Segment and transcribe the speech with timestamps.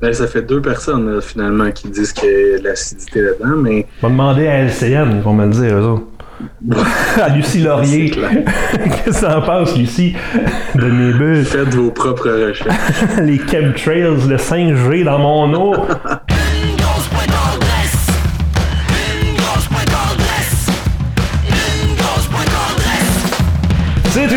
[0.00, 3.56] Ben, ça fait deux personnes, là, finalement, qui disent qu'il y a de l'acidité là-dedans,
[3.56, 3.84] mais.
[4.00, 6.06] On va demander à LCN, ils vont me le dire, eux autres.
[7.20, 8.10] à Lucie Laurier.
[8.72, 10.14] Qu'est-ce que ça en pense, Lucie,
[10.76, 11.44] de mes bulles?
[11.44, 13.18] Faites vos propres recherches.
[13.22, 15.74] Les chemtrails, le 5G dans mon eau.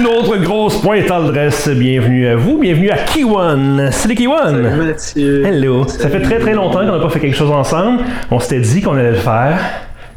[0.01, 1.69] Une autre grosse pointe à l'adresse.
[1.69, 3.91] Bienvenue à vous, bienvenue à Kiwan.
[3.91, 4.75] Salut Kiwan!
[4.75, 5.45] Mathieu.
[5.45, 5.87] Hello!
[5.87, 8.01] Ça fait très très longtemps qu'on n'a pas fait quelque chose ensemble.
[8.31, 9.59] On s'était dit qu'on allait le faire.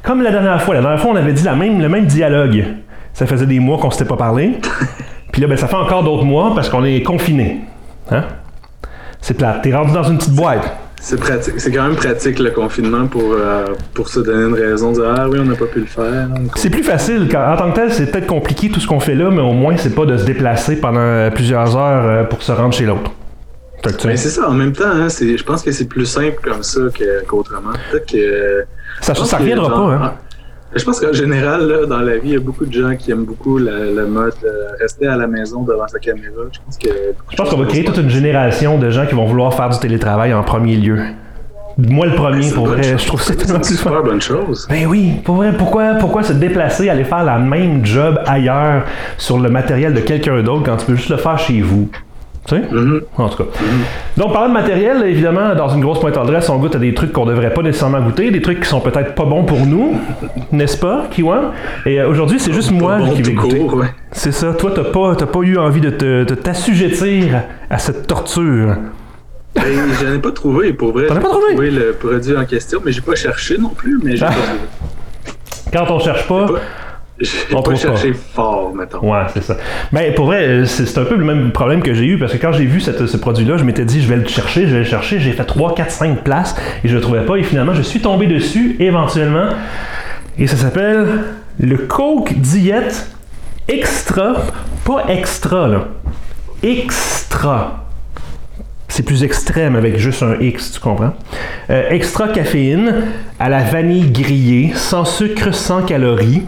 [0.03, 0.75] Comme la dernière fois.
[0.75, 2.65] La dernière fois, on avait dit la même, le même dialogue.
[3.13, 4.53] Ça faisait des mois qu'on s'était pas parlé.
[5.33, 7.61] Puis là, ben, ça fait encore d'autres mois parce qu'on est confinés.
[8.11, 8.25] Hein?
[9.21, 9.61] C'est plate.
[9.61, 10.79] T'es rendu dans une petite boîte.
[11.07, 11.55] C'est pratique.
[11.59, 15.15] C'est quand même pratique le confinement pour, euh, pour se donner une raison de dire
[15.15, 16.29] Ah oui, on n'a pas pu le faire.
[16.57, 17.29] C'est plus facile.
[17.31, 19.53] Quand- en tant que tel, c'est peut-être compliqué tout ce qu'on fait là, mais au
[19.53, 23.11] moins, c'est pas de se déplacer pendant plusieurs heures euh, pour se rendre chez l'autre.
[24.07, 26.63] Mais c'est ça, en même temps, hein, c'est- je pense que c'est plus simple comme
[26.63, 26.81] ça
[27.29, 27.73] qu'autrement.
[27.93, 28.65] Peut-être que.
[29.03, 30.13] ça, ça reviendra pas, hein?
[30.77, 33.11] Je pense qu'en général, là, dans la vie, il y a beaucoup de gens qui
[33.13, 36.43] aiment beaucoup le mode euh, rester à la maison devant sa caméra.
[36.53, 36.89] Je pense que.
[37.31, 39.79] Je pense qu'on va créer toute une génération de gens qui vont vouloir faire du
[39.79, 40.99] télétravail en premier lieu.
[41.77, 43.03] Moi, le premier, C'est pour vrai, chose.
[43.03, 44.67] je trouve ça C'est tellement une plus super bonne chose.
[44.71, 48.85] Ben oui, pour vrai, pourquoi, pourquoi se déplacer, aller faire la même job ailleurs
[49.19, 51.89] sur le matériel de quelqu'un d'autre quand tu peux juste le faire chez vous?
[52.47, 52.63] Tu sais?
[52.71, 53.01] Mhm.
[53.17, 53.49] En tout cas.
[54.19, 57.11] Donc, parlant de matériel, évidemment, dans une grosse pointe adresse, on goûte à des trucs
[57.11, 59.97] qu'on devrait pas nécessairement goûter, des trucs qui sont peut-être pas bons pour nous,
[60.53, 61.53] n'est-ce pas, Kiwan?
[61.87, 63.61] Et euh, aujourd'hui, c'est juste moi Bon qui vais goûter.
[63.61, 63.87] ouais.
[64.13, 68.77] C'est ça, toi, t'as pas, pas eu envie de te- de t'assujettir à cette torture.
[69.55, 69.63] Ben,
[70.03, 71.07] j'en ai pas trouvé, pour vrai.
[71.07, 71.71] T'en as J'ai pas trouvé?
[71.71, 74.29] le produit en question, mais j'ai pas cherché non plus, mais j'ai Ah.
[74.29, 74.59] pas trouvé.
[75.73, 76.61] Quand on cherche pas, Pas-
[77.21, 78.99] J'ai pas cherché fort, mettons.
[79.13, 79.57] Ouais, c'est ça.
[79.93, 82.39] Mais pour vrai, c'est c'est un peu le même problème que j'ai eu parce que
[82.39, 84.79] quand j'ai vu cette- ce produit-là, je m'étais dit je vais le chercher, je vais
[84.81, 85.21] le chercher.
[85.21, 87.37] J'ai fait 3, 4, 5 places et je le trouvais pas.
[87.37, 89.47] Et finalement, je suis tombé dessus éventuellement.
[90.39, 91.07] Et ça s'appelle
[91.61, 92.91] le Coke Diet
[93.69, 94.35] Extra.
[94.85, 95.85] Pas extra, là.
[96.63, 97.85] Extra.
[98.89, 101.15] C'est plus extrême avec juste un X, tu comprends?
[101.71, 103.05] Euh, extra caféine
[103.41, 106.43] à la vanille grillée, sans sucre, sans calories.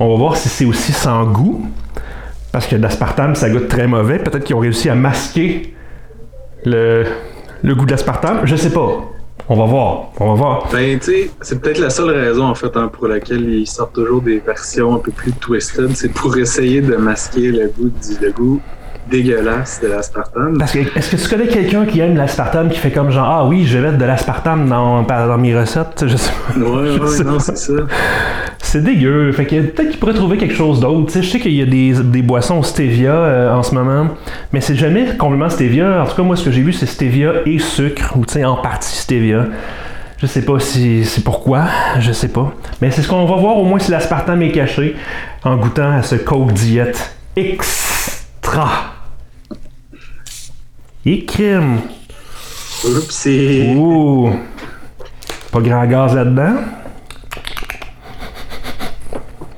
[0.00, 1.66] On va voir si c'est aussi sans goût.
[2.52, 4.18] Parce que l'aspartame, ça goûte très mauvais.
[4.18, 5.74] Peut-être qu'ils ont réussi à masquer
[6.64, 7.04] le,
[7.64, 8.40] goût de l'aspartame.
[8.44, 9.04] Je sais pas.
[9.48, 10.10] On va voir.
[10.20, 10.68] On va voir.
[10.72, 14.38] Ben, c'est peut-être la seule raison, en fait, hein, pour laquelle ils sortent toujours des
[14.38, 15.94] versions un peu plus twisted.
[15.96, 18.60] C'est pour essayer de masquer le goût, du, goût
[19.10, 20.56] dégueulasse de l'aspartame.
[20.58, 23.46] Parce que est-ce que tu connais quelqu'un qui aime l'aspartame qui fait comme genre ah
[23.46, 26.16] oui je vais mettre de l'aspartame dans, dans mes recettes je
[26.58, 27.72] non c'est ça.
[28.58, 31.12] C'est dégueu fait que peut-être qu'il pourrait trouver quelque chose d'autre.
[31.14, 34.08] je sais qu'il y a des, des boissons stevia euh, en ce moment
[34.52, 36.02] mais c'est jamais complètement stevia.
[36.02, 38.44] En tout cas moi ce que j'ai vu c'est stevia et sucre ou tu sais
[38.44, 39.46] en partie stevia.
[40.20, 41.66] Je sais pas si c'est pourquoi,
[42.00, 42.52] je sais pas.
[42.82, 44.96] Mais c'est ce qu'on va voir au moins si l'aspartame est caché
[45.44, 46.92] en goûtant à ce Coke Diet
[47.36, 48.97] extra.
[51.04, 51.78] Yikrim!
[52.84, 53.74] Oupsie!
[53.76, 54.30] Ouh!
[55.52, 56.56] Pas grand gaz là-dedans.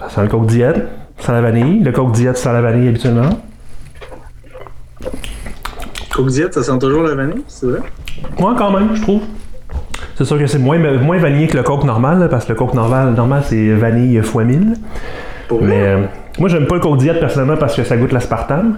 [0.00, 0.86] Ça sent le coke diète,
[1.18, 1.80] sans la vanille.
[1.82, 3.30] Le coke diète sans la vanille habituellement.
[6.14, 7.80] Coke diète, ça sent toujours la vanille, c'est vrai?
[8.38, 9.22] Moi, quand même, je trouve.
[10.16, 12.74] C'est sûr que c'est moins, moins vanillé que le coke normal, parce que le coke
[12.74, 14.74] normal, normal c'est vanille x 1000.
[15.62, 16.04] Mais euh,
[16.38, 18.76] moi, j'aime pas le coke diète personnellement parce que ça goûte l'aspartame.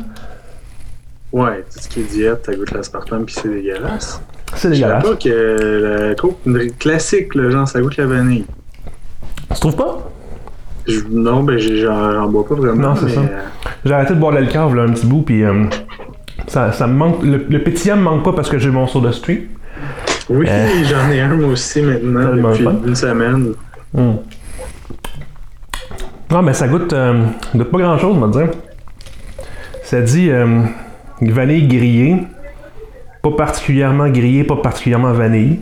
[1.32, 4.20] Ouais, tout ce qui est diète, ça goûte l'aspartame puis c'est dégueulasse.
[4.54, 5.03] C'est Je dégueulasse.
[5.03, 8.44] pas que le Coke classique, le genre, ça goûte la vanille.
[9.54, 10.10] Tu trouves pas?
[10.87, 12.88] Je- non, ben, j'en bois pas vraiment.
[12.88, 13.20] Non, c'est mais, ça.
[13.20, 13.41] euh,
[13.84, 15.65] J'ai arrêté de boire de l'alcave là, un petit bout, puis euh,
[16.48, 17.22] ça, ça me manque.
[17.22, 19.44] Le, le pétillant me manque pas parce que j'ai mon soda street.
[20.28, 20.69] Oui, Euh.
[20.84, 23.53] j'en ai un moi aussi maintenant depuis une semaine.
[23.94, 24.14] Hmm.
[26.31, 28.50] Non, mais ça goûte, euh, goûte pas grand chose, on va dire.
[29.84, 30.31] Ça dit
[31.31, 32.16] vanille grillée.
[33.22, 35.60] Pas particulièrement grillée, pas particulièrement vanille.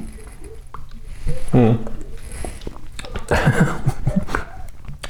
[1.53, 1.73] Hmm.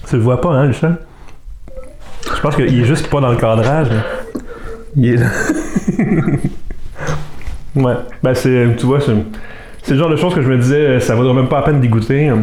[0.09, 0.99] tu le vois pas, hein, le chat?
[2.35, 3.89] Je pense qu'il est juste pas dans le cadrage.
[3.91, 4.03] mais
[4.97, 5.29] Il est là.
[7.77, 9.15] ouais, ben c'est, tu vois, c'est,
[9.83, 11.63] c'est le genre de choses que je me disais, euh, ça vaudrait même pas la
[11.67, 12.29] peine d'y goûter.
[12.29, 12.43] hein.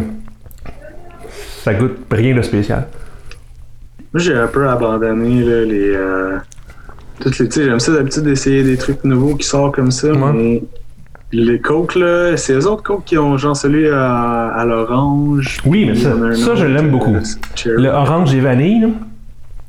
[1.63, 2.87] Ça goûte rien de spécial.
[4.13, 5.89] Moi, j'ai un peu abandonné là, les.
[5.95, 6.37] Euh,
[7.19, 7.49] toutes les.
[7.51, 10.33] J'aime ça d'habitude d'essayer des trucs nouveaux qui sortent comme ça, Ouais.
[10.33, 10.63] mais.
[11.33, 15.57] Les Coke, là, c'est les autres Coke qui ont genre celui à, à l'orange.
[15.65, 17.13] Oui, mais ça- ça, je l'aime euh, beaucoup.
[17.65, 18.87] Le orange et vanille, là,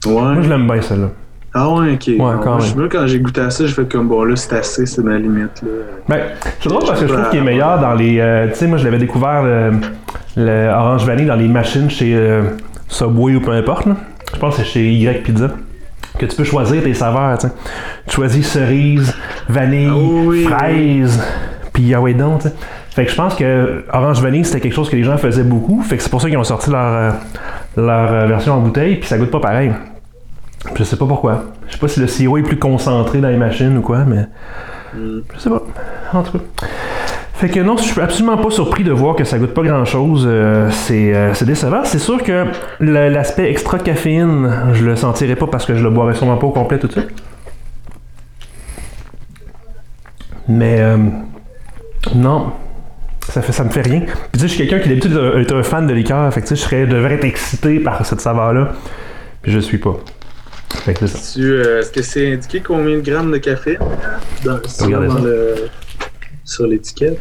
[0.07, 0.13] Ouais.
[0.35, 1.09] moi je l'aime bien celle-là.
[1.53, 2.07] Ah ouais, ok.
[2.07, 4.55] Ouais, quand je- moi, quand j'ai goûté à ça, je fais comme bon là, c'est
[4.55, 5.61] assez, c'est ma limite.
[5.63, 5.69] Là.
[6.09, 6.21] Ben,
[6.61, 8.21] c'est drôle parce que je trouve qu'il est meilleur dans les.
[8.21, 9.73] euh, tu sais, moi, je l'avais découvert le,
[10.37, 12.43] le Orange Vanille dans les machines chez euh,
[12.87, 13.87] Subway ou peu importe.
[13.87, 13.97] là.
[14.33, 15.51] Je pense que c'est chez Y Pizza.
[16.19, 17.39] Que tu peux choisir tes saveurs.
[17.39, 17.49] tu
[18.09, 19.15] choisis cerise,
[19.49, 21.23] vanille, Ah oui, fraise,
[21.73, 22.43] puis ah ouais donc.
[22.91, 25.81] Fait que je pense que Orange Vanille c'était quelque chose que les gens faisaient beaucoup.
[25.83, 27.11] Fait que c'est pour ça qu'ils ont sorti leur, euh,
[27.77, 29.73] leur euh, version en bouteille, puis ça goûte pas pareil.
[30.75, 31.45] Je sais pas pourquoi.
[31.69, 34.27] Je sais pas si le sirop est plus concentré dans les machines ou quoi, mais.
[34.95, 35.21] Mm.
[35.35, 35.63] Je sais pas.
[36.13, 36.67] En tout cas.
[37.39, 39.85] Fait que non, je suis absolument pas surpris de voir que ça goûte pas grand
[39.85, 40.29] chose.
[40.73, 41.85] c'est euh, c'est décevant.
[41.85, 42.47] C'est sûr que
[42.81, 46.49] le- l'aspect extra caféine, je le sentirais pas parce que je le boirais sûrement pas
[46.49, 47.11] au complet tout de suite.
[50.49, 50.97] Mais euh,
[52.15, 52.53] non,
[53.29, 54.01] ça, fait, ça me fait rien.
[54.01, 56.33] Puis tu sais, je suis quelqu'un qui d'habitude est un fan de liqueur.
[56.33, 58.73] Fait que tu sais, je serais, devrais être excité par cette saveur-là.
[59.43, 59.97] Puis je suis pas.
[60.71, 61.35] Fait que c'est ça.
[61.39, 63.79] Tu, euh, Est-ce que c'est indiqué combien de grammes de café?
[64.45, 65.69] Dans, le,
[66.49, 67.21] sur l'étiquette?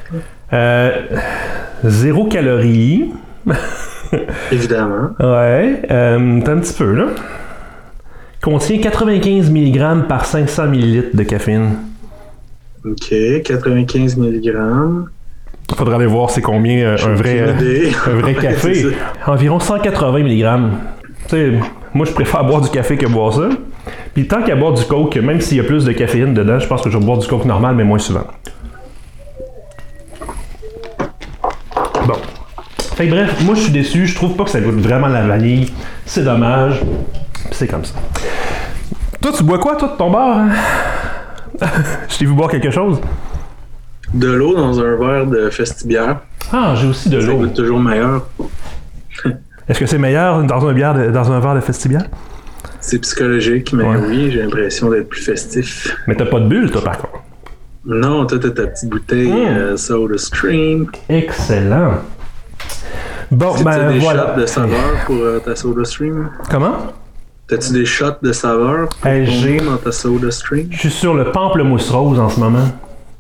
[0.54, 1.02] Euh,
[1.84, 3.12] zéro calorie.
[4.52, 5.10] Évidemment.
[5.20, 7.08] Ouais, euh, t'as un petit peu, là.
[8.42, 11.76] Contient 95 mg par 500 ml de caféine.
[12.86, 13.14] OK,
[13.44, 14.54] 95 mg.
[15.76, 18.86] Faudra aller voir c'est combien euh, un, vrai, euh, un vrai café.
[19.26, 20.62] Environ 180 mg.
[21.28, 21.54] Tu sais,
[21.94, 23.50] moi je préfère boire du café que boire ça.
[24.14, 26.68] Puis tant qu'à boire du coke, même s'il y a plus de caféine dedans, je
[26.68, 28.26] pense que je vais boire du coke normal, mais moins souvent.
[32.08, 32.16] Bon.
[32.98, 35.26] Fait que bref, moi je suis déçu, je trouve pas que ça goûte vraiment la
[35.28, 35.72] vanille.
[36.06, 36.82] C'est dommage.
[37.52, 37.94] C'est comme ça.
[39.22, 40.38] Toi, tu bois quoi, toi, de ton bar?
[40.38, 40.50] hein?
[42.10, 43.00] je t'ai vu boire quelque chose.
[44.14, 46.22] De l'eau dans un verre de festibière.
[46.52, 47.38] Ah, j'ai aussi de Ça l'eau.
[47.38, 48.26] goûte toujours meilleur.
[49.70, 52.06] Est-ce que c'est meilleur dans un, bière de- dans un verre de festibière?
[52.80, 53.98] C'est psychologique, mais Ouais.
[54.08, 55.96] oui, j'ai l'impression d'être plus festif.
[56.08, 57.22] Mais t'as pas de bulle, toi, par contre.
[57.86, 59.48] Non, toi, t'as ta petite bouteille Mm.
[59.58, 60.88] euh, Soda Stream.
[61.10, 61.96] Excellent.
[63.32, 64.34] Bon, ben des voilà.
[64.36, 66.30] shots de saveur pour euh, ta Soda Stream?
[66.50, 66.74] Comment?
[67.48, 70.68] T'as-tu des shots de saveur pour Hey, j'ai- dans ta Soda Stream?
[70.72, 72.68] Je suis sur le pamplemousse rose en ce moment.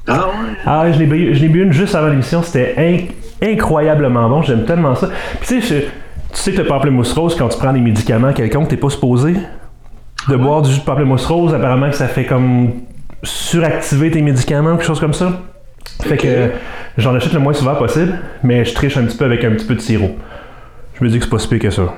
[0.07, 0.55] Ah ouais?
[0.65, 2.41] Ah, je l'ai bu, je bu une juste avant l'émission.
[2.41, 3.11] C'était inc-
[3.41, 4.41] incroyablement bon.
[4.43, 5.09] J'aime tellement ça.
[5.41, 8.31] Puis tu sais, je- tu sais que le pamplemousse rose, quand tu prends des médicaments
[8.31, 9.35] quelconques, t'es pas supposé
[10.29, 11.53] de boire du jus de pamplemousse rose.
[11.53, 12.71] Apparemment que ça fait comme
[13.23, 15.31] suractiver tes médicaments, quelque chose comme ça.
[16.03, 16.51] Fait que
[16.97, 18.13] j'en achète le moins souvent possible,
[18.43, 20.15] mais je triche un petit peu avec un petit peu de sirop.
[20.99, 21.93] Je me dis que c'est pas si pire que ça.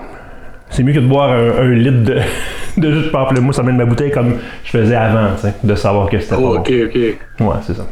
[0.70, 2.18] C'est mieux que de boire un, un litre de,
[2.78, 5.76] de jus de pamplemousse en même ma bouteille comme je faisais avant, tu sais, de
[5.76, 6.60] savoir que c'était pas Oh, bon.
[6.60, 6.96] ok, ok.
[7.40, 7.88] Ouais, c'est ça.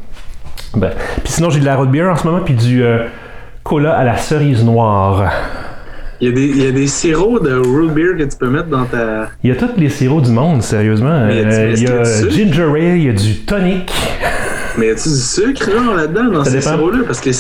[0.76, 0.92] Ben,
[1.24, 3.06] puis sinon, j'ai de la root beer en ce moment, puis du euh,
[3.64, 5.32] cola à la cerise noire.
[6.20, 8.50] Il y, a des, il y a des sirops de root beer que tu peux
[8.50, 9.30] mettre dans ta.
[9.44, 11.10] Il y a tous les sirops du monde, sérieusement.
[11.10, 13.92] Euh, il y a du ginger ale, il y a du tonic.
[14.78, 17.04] Mais y a-tu du sucre genre, là-dedans dans Ça ces sirops-là?
[17.06, 17.32] Parce que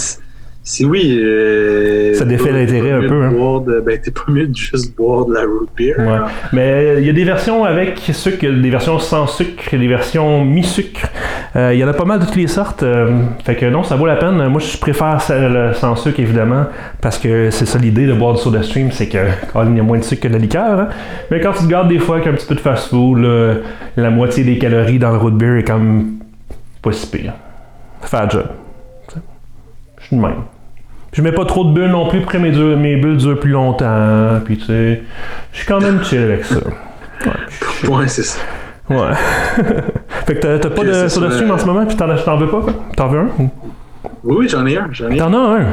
[0.69, 1.17] si, oui.
[1.23, 3.31] euh, Ça défait l'intérêt un peu, hein.
[3.65, 5.93] de- ben, t'es pas mieux de juste boire de la root beer.
[5.97, 6.05] Ouais.
[6.09, 6.25] hein.
[6.51, 10.43] Mais euh, il y a des versions avec sucre, des versions sans sucre, des versions
[10.43, 11.07] mi-sucre.
[11.55, 12.83] Euh, Il y en a pas mal de toutes les sortes.
[12.83, 14.45] euh, fait que non, ça vaut la peine.
[14.49, 16.65] Moi, je préfère celle sans sucre, évidemment,
[17.01, 19.19] parce que c'est ça l'idée de boire du soda stream, c'est que
[19.53, 20.79] quand il y a moins de sucre que de la liqueur.
[20.81, 20.87] hein.
[21.31, 23.53] Mais quand tu te gardes des fois avec un petit peu de fast-food, là,
[23.95, 26.16] la moitié des calories dans le root beer est quand même
[26.81, 27.33] pas si pire.
[28.01, 28.45] Fait la job.
[29.99, 30.43] Je suis de même.
[31.13, 34.39] Je mets pas trop de bulles non plus que mes, mes bulles durent plus longtemps.
[34.45, 35.01] Puis tu sais,
[35.51, 36.57] je suis quand même chill avec ça.
[37.89, 38.39] Ouais, c'est ça.
[38.89, 39.13] Ouais.
[40.25, 42.37] fait que t'as- t'as pas Puis de soda stream en ce moment, puis t'en, t'en
[42.37, 42.73] veux pas, quoi?
[42.95, 43.29] T'en veux un?
[43.39, 43.49] ou-
[44.23, 44.87] Oui, oui, j'en ai un.
[44.91, 45.25] J'en ai un.
[45.25, 45.65] T'en as un?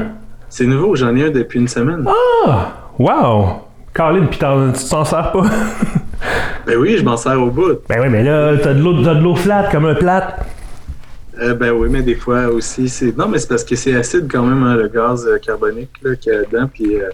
[0.48, 2.04] C'est nouveau, j'en ai un depuis une semaine.
[2.46, 2.72] Ah!
[2.98, 3.60] Wow!
[4.30, 5.42] Pis t'en- tu t'en sers pas?
[6.66, 7.80] Ben oui, je m'en sers au bout.
[7.86, 10.36] ben oui, mais là, t'as de l'eau, t'as de l'eau flat comme un plat.
[11.40, 13.16] Euh, ben oui, mais des fois aussi, c'est.
[13.16, 16.14] Non, mais c'est parce que c'est acide quand même, hein, le gaz euh, carbonique là,
[16.14, 17.08] qu'il y a dedans, puis euh,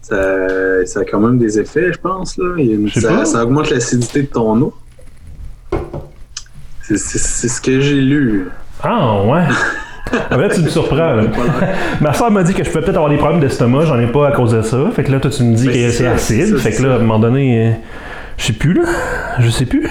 [0.00, 2.38] ça, ça a quand même des effets, je pense.
[2.38, 2.54] Là.
[2.58, 4.74] Une- ça, augmente l'acidité de ton eau.
[6.82, 8.46] C'est, ce que j'ai lu.
[8.82, 9.42] Ah, ouais.
[10.30, 11.24] En vrai, tu me surprends, là.
[12.00, 14.28] Ma soeur m'a dit que je pouvais peut-être avoir des problèmes d'estomac, j'en ai pas
[14.28, 14.88] à cause de ça.
[14.94, 16.56] Fait que là, toi, tu me dis que c'est acide.
[16.56, 17.74] ça, fait que là, à un moment donné,
[18.36, 18.84] je sais plus, là.
[19.40, 19.88] Je sais plus.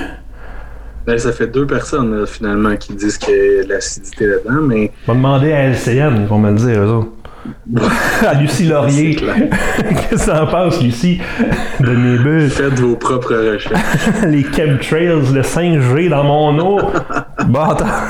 [1.06, 4.62] Ben, ça fait deux personnes là, finalement qui disent qu'il y a de l'acidité là-dedans,
[4.64, 7.10] mais On va demander à LCN, ils vont me le dire, eux autres.
[8.28, 9.16] à Lucie Laurier.
[10.10, 11.22] Qu'est-ce que t'en penses, Lucie,
[11.80, 12.50] de mes bulles?
[12.50, 13.84] faites vos propres recherches.
[14.28, 16.80] les chemtrails, le 5G dans mon eau.
[17.48, 18.02] Bâtard.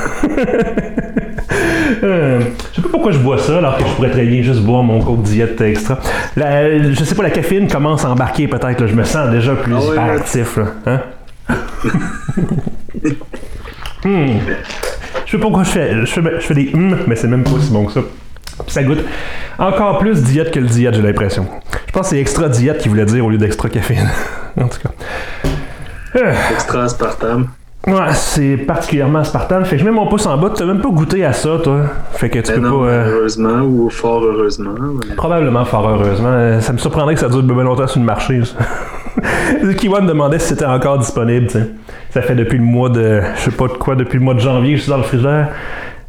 [2.03, 2.39] Euh,
[2.71, 4.83] je sais pas pourquoi je bois ça alors que je pourrais très bien juste boire
[4.83, 5.99] mon coke diète extra.
[6.37, 8.87] La- je sais pas, la caféine commence à embarquer peut-être.
[8.87, 9.95] Je me sens déjà plus Ah ouais.
[10.57, 10.65] Là.
[10.85, 11.01] Hein?
[14.03, 14.37] Hmm.
[15.25, 17.43] Je sais pas pourquoi je fais, je fais, je fais des hum, mais c'est même
[17.43, 18.01] pas si bon que ça.
[18.63, 18.99] Puis ça goûte
[19.57, 21.45] encore plus diète que le diète, j'ai l'impression.
[21.87, 24.09] Je pense que c'est extra diète qu'il voulait dire au lieu d'extra caféine.
[24.61, 24.91] en tout cas.
[26.17, 27.47] Euh, Extra aspartame.
[27.87, 29.65] ouais, c'est particulièrement aspartame.
[29.65, 30.51] Fait que je mets mon pouce en bas.
[30.55, 31.81] Tu même pas goûté à ça, toi.
[32.13, 32.85] Fait que tu Ben peux non, pas.
[32.87, 34.75] euh, heureusement ou fort heureusement.
[35.09, 36.29] mais- Probablement, fort heureusement.
[36.31, 38.41] Euh, Ça me surprendrait que ça dure bien longtemps sur le marché.
[38.45, 38.55] ça.
[39.77, 41.48] Kiwan demandait si c'était encore disponible.
[41.48, 41.69] tu sais.
[42.12, 43.22] Ça fait depuis le mois de.
[43.38, 45.50] Je sais pas de quoi, depuis le mois de janvier, je suis dans le frigidaire.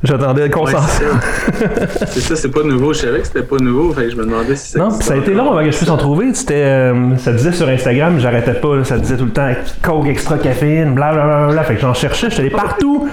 [0.02, 0.80] J'attendais qu'on Ouais, s'en.
[2.06, 2.36] c'est ça.
[2.36, 2.92] c'est pas nouveau.
[2.92, 5.14] Je savais que c'était pas nouveau, fait que je me demandais si ça Non, ça
[5.14, 6.34] a été long avant que je puisse en trouver.
[6.34, 8.84] C'était, euh, ça disait sur Instagram, j'arrêtais pas.
[8.84, 9.48] Ça disait tout le temps
[9.82, 11.62] Coke extra caféine, blablabla.
[11.64, 13.08] Fait que j'en cherchais, j'étais allé partout.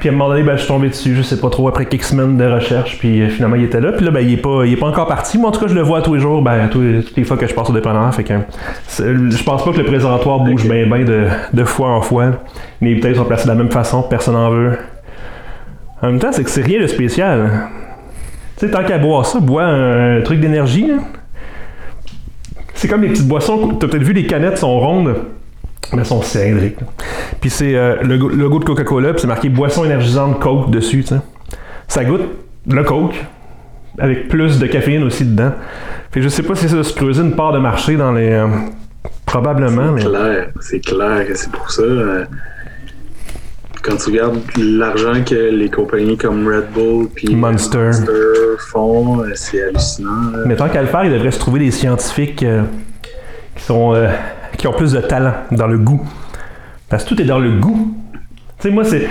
[0.00, 1.84] Puis à un moment donné, ben, je suis tombé dessus, je sais pas trop, après
[1.84, 2.98] quelques semaines de recherche.
[2.98, 3.92] Puis euh, finalement, il était là.
[3.92, 5.36] Puis là, ben, il est pas, il est pas encore parti.
[5.36, 7.24] Moi, en tout cas, je le vois tous les jours, ben, tous les- toutes les
[7.24, 8.12] fois que je passe au dépanneur.
[8.14, 8.32] Fait que
[8.98, 12.32] je pense pas que le présentoir bouge bien, bien de, de fois en fois.
[12.80, 14.78] Les bouteilles sont placées de la même façon, personne n'en veut.
[16.02, 17.68] En même temps, c'est que c'est rien de spécial.
[18.56, 20.90] Tu sais, tant qu'à boire ça, bois un, truc d'énergie.
[22.72, 23.74] C'est comme les petites boissons.
[23.78, 25.14] T'as peut-être vu, les canettes sont rondes,
[25.92, 26.76] mais elles sont cylindriques.
[27.40, 31.02] Puis c'est euh, le go- logo de Coca-Cola, puis c'est marqué boisson énergisante Coke dessus.
[31.02, 31.20] tu sais.
[31.88, 32.22] Ça goûte
[32.68, 33.14] le Coke,
[33.98, 35.52] avec plus de caféine aussi dedans.
[36.12, 38.30] Fait que je sais pas si ça se creuser une part de marché dans les.
[38.30, 38.46] euh,
[39.26, 40.02] probablement, mais.
[40.02, 41.82] C'est clair, c'est clair que c'est pour ça.
[41.82, 42.24] euh,
[43.82, 47.90] quand tu regardes l'argent que les compagnies comme Red Bull puis Monster.
[48.58, 50.30] font, c'est hallucinant.
[50.32, 50.38] là.
[50.44, 52.44] Mais tant qu'à le faire, il devrait se trouver des scientifiques
[53.56, 53.94] qui sont
[54.56, 56.02] qui ont plus de talent dans le goût.
[56.88, 57.94] Parce que tout est dans le goût.
[58.58, 59.06] Tu sais, moi, c'est.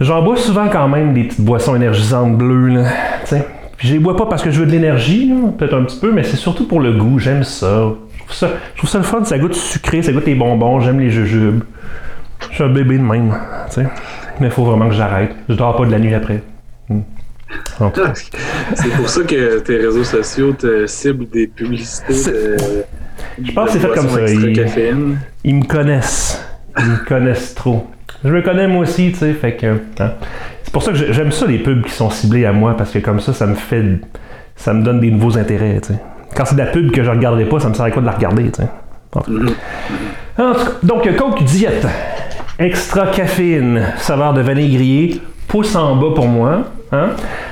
[0.00, 2.84] J'en bois souvent quand même des petites boissons énergisantes bleues, là.
[3.26, 3.36] Tu.
[3.76, 6.12] Puis je les bois pas parce que je veux de l'énergie, peut-être un petit peu,
[6.12, 7.18] mais c'est surtout pour le goût.
[7.18, 7.92] J'aime ça.
[8.12, 10.80] Je trouve ça, je trouve ça le fun, ça goûte sucré, ça goûte les bonbons,
[10.80, 11.62] j'aime les jujubes.
[12.50, 13.36] Je suis un bébé de même,
[13.68, 13.86] tu sais.
[14.40, 15.34] Mais faut vraiment que j'arrête.
[15.48, 16.42] Je dors pas de la nuit après.
[18.74, 22.56] C'est pour ça que tes réseaux sociaux te ciblent des publicités de.
[23.42, 24.22] Je pense que c'est fait comme ça.
[24.22, 25.18] Extra Il- caféine.
[25.44, 26.42] Ils me connaissent.
[26.78, 27.86] Ils me connaissent trop.
[28.24, 29.78] Je me connais moi aussi, tu sais, fait que.
[30.00, 30.12] hein.
[30.62, 32.90] C'est pour ça que j'ai- j'aime ça les pubs qui sont ciblés à moi, parce
[32.90, 33.82] que comme ça, ça me fait.
[34.56, 35.98] Ça me donne des nouveaux intérêts, tu sais.
[36.34, 38.06] Quand c'est de la pub que je regarderai pas, ça me sert à quoi de
[38.06, 38.68] la regarder, tu sais.
[39.28, 39.50] Mhm.
[40.38, 41.86] En tout cas, donc, Coke Diète.
[42.58, 46.64] Extra caféine, saveur de vanille grillée, pouce en bas pour moi.
[46.92, 47.10] Hein?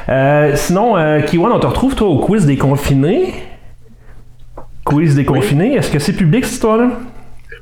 [0.08, 3.34] Euh, sinon, euh, Kiwan, on te retrouve, toi, au quiz des confinés.
[4.84, 6.90] Quiz des confinés, est-ce que c'est public cette histoire-là?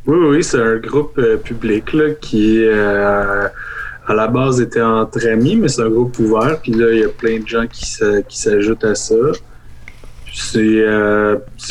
[0.07, 5.57] Oui, oui, c'est un groupe euh, public là, qui, à la base, était entre amis,
[5.57, 6.59] mais c'est un groupe ouvert.
[6.61, 7.85] Puis là, il y a plein de gens qui
[8.29, 9.15] qui s'ajoutent à ça.
[10.35, 10.83] C'est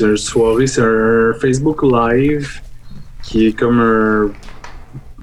[0.02, 2.62] une soirée, c'est un Facebook Live
[3.24, 4.30] qui est comme un,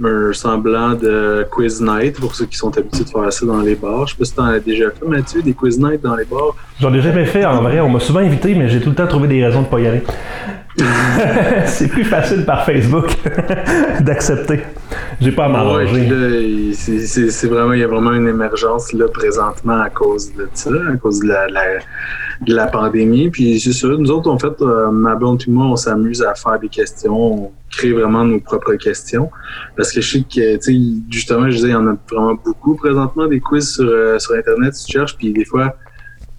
[0.05, 3.75] un semblant de quiz night pour ceux qui sont habitués de faire ça dans les
[3.75, 4.07] bars.
[4.07, 6.55] Je sais pas si t'en as déjà fait, Mathieu, des quiz night dans les bars.
[6.81, 7.81] J'en ai jamais fait en vrai.
[7.81, 9.87] On m'a souvent invité, mais j'ai tout le temps trouvé des raisons de pas y
[9.87, 10.03] aller.
[11.67, 13.07] c'est plus facile par Facebook
[14.01, 14.61] d'accepter.
[15.21, 16.73] J'ai pas à Ouais, m'arranger.
[16.75, 20.49] c'est- c'est c'est vraiment, il y a vraiment une émergence là présentement à cause de
[20.55, 21.79] ça, à cause de la, la-
[22.47, 23.29] de la pandémie.
[23.29, 26.35] Puis c'est sûr, nous autres, en fait, euh, ma blonde et moi, on s'amuse à
[26.37, 29.29] faire des questions, on crée vraiment nos propres questions.
[29.77, 32.35] Parce que je sais que, tu sais, justement, je disais, il y en a vraiment
[32.45, 35.75] beaucoup présentement des quiz sur, euh, sur Internet, tu cherches, puis des fois,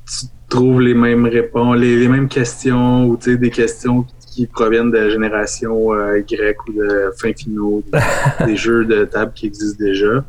[0.07, 4.05] tu trouves les mêmes réponses, les, les mêmes questions, ou tu sais, des questions
[4.39, 7.99] qui proviennent de la génération euh, Y ou de fin finaux, des,
[8.45, 10.23] des jeux de table qui existent déjà.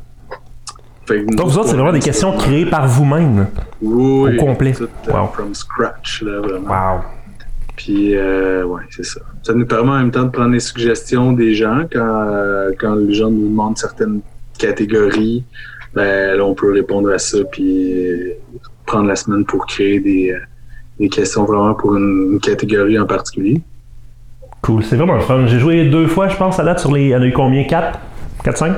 [1.05, 3.47] Fait Donc, vous autres, c'est vraiment des questions créées par vous-même.
[3.81, 4.73] oui, au complet.
[4.73, 5.27] Tout, euh, Wow.
[5.33, 6.67] from scratch, là, vraiment.
[6.95, 7.01] Wow.
[7.77, 9.21] Puis, euh, ouais, c'est ça.
[9.43, 12.95] Ça nous permet en même temps de prendre les suggestions des gens quand, euh, quand
[12.95, 14.19] les gens nous demandent certaines
[14.59, 15.45] catégories.
[15.93, 18.33] Ben, là, on peut répondre à ça, puis
[18.85, 20.39] prendre la semaine pour créer des, euh,
[20.99, 23.61] des questions vraiment pour une, une catégorie en particulier.
[24.61, 24.83] Cool.
[24.83, 25.47] C'est vraiment le fun.
[25.47, 27.03] J'ai joué deux fois, je pense, à date sur les.
[27.03, 27.63] Il y en a eu combien?
[27.63, 27.99] 4
[28.43, 28.73] 4, 5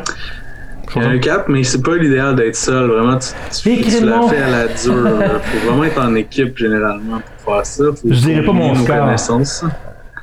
[0.95, 2.89] Il y a un cap, mais c'est pas l'idéal d'être seul.
[2.89, 3.29] Vraiment, tu,
[3.77, 4.73] tu, tu l'as fait à la dure.
[5.43, 7.83] Faut vraiment être en équipe, généralement, pour faire ça.
[7.85, 9.09] Faut Je dirais pas mon score.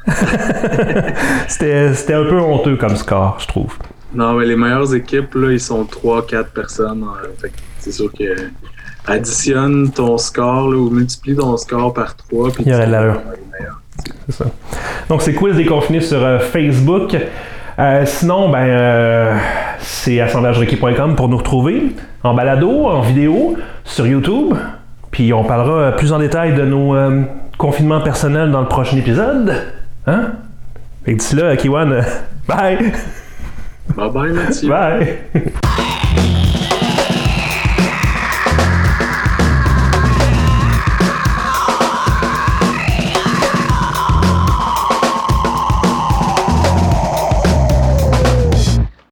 [1.49, 3.76] C'était un peu honteux comme score, je trouve.
[4.14, 7.05] Non, mais les meilleures équipes, là, ils sont 3-4 personnes.
[7.05, 7.49] euh,
[7.79, 8.50] c'est sûr que
[9.07, 12.50] additionne ton score là, ou multiplie ton score par 3.
[12.50, 13.21] Puis Il y aurait de l'allure.
[14.26, 14.44] C'est ça.
[15.09, 17.16] Donc, c'est Quiz déconfiné sur euh, Facebook.
[17.78, 19.37] Euh, sinon, ben, euh,
[19.78, 24.54] c'est assemblagerequis.com pour nous retrouver en balado, en vidéo, sur YouTube.
[25.11, 26.94] Puis on parlera plus en détail de nos
[27.59, 29.54] confinements personnels dans le prochain épisode.
[30.06, 30.32] Hein?
[31.04, 32.04] Fait que d'ici là, Kiwan,
[32.49, 32.92] bye!
[33.97, 34.68] Bye bye, Mathieu.
[34.68, 35.18] Bye!